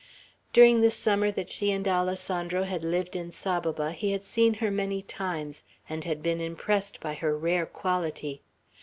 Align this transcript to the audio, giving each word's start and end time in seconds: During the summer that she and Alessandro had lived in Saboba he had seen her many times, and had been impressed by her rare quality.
During 0.51 0.81
the 0.81 0.89
summer 0.89 1.29
that 1.29 1.47
she 1.47 1.69
and 1.71 1.87
Alessandro 1.87 2.63
had 2.63 2.83
lived 2.83 3.15
in 3.15 3.29
Saboba 3.29 3.91
he 3.91 4.13
had 4.13 4.23
seen 4.23 4.55
her 4.55 4.71
many 4.71 5.03
times, 5.03 5.61
and 5.87 6.05
had 6.05 6.23
been 6.23 6.41
impressed 6.41 6.99
by 6.99 7.13
her 7.13 7.37
rare 7.37 7.67
quality. 7.67 8.41